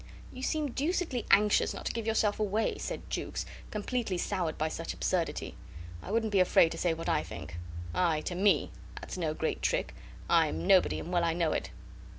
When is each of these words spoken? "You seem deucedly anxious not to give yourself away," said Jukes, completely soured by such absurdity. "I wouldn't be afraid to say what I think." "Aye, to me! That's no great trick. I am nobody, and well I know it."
"You 0.33 0.41
seem 0.41 0.71
deucedly 0.71 1.27
anxious 1.29 1.75
not 1.75 1.85
to 1.85 1.93
give 1.93 2.07
yourself 2.07 2.39
away," 2.39 2.79
said 2.79 3.07
Jukes, 3.11 3.45
completely 3.69 4.17
soured 4.17 4.57
by 4.57 4.67
such 4.67 4.95
absurdity. 4.95 5.53
"I 6.01 6.09
wouldn't 6.09 6.31
be 6.31 6.39
afraid 6.39 6.71
to 6.71 6.77
say 6.79 6.95
what 6.95 7.07
I 7.07 7.21
think." 7.21 7.57
"Aye, 7.93 8.21
to 8.21 8.33
me! 8.33 8.71
That's 8.99 9.15
no 9.15 9.35
great 9.35 9.61
trick. 9.61 9.93
I 10.27 10.47
am 10.47 10.65
nobody, 10.65 10.97
and 10.99 11.13
well 11.13 11.23
I 11.23 11.33
know 11.33 11.51
it." 11.51 11.69